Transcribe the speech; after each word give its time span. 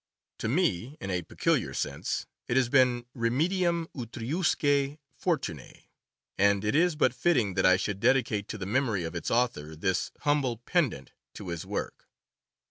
To 0.39 0.47
me, 0.47 0.97
in 0.99 1.11
a 1.11 1.21
peculiar 1.21 1.75
sense, 1.75 2.25
it 2.47 2.57
has 2.57 2.69
been 2.69 3.05
remedium 3.15 3.85
utriusque 3.95 4.97
jortunoe; 5.23 5.77
and 6.39 6.65
it 6.65 6.73
is 6.75 6.95
but 6.95 7.13
fitting 7.13 7.53
that 7.53 7.67
I 7.67 7.77
should 7.77 7.99
dedicate 7.99 8.47
to 8.47 8.57
the 8.57 8.65
memory 8.65 9.03
of 9.03 9.13
its 9.13 9.29
author 9.29 9.75
this 9.75 10.09
humble 10.21 10.57
pendant 10.57 11.11
to 11.35 11.49
his 11.49 11.67
work. 11.67 12.07